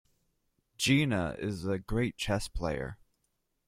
[0.79, 2.97] Gina is a great chess player.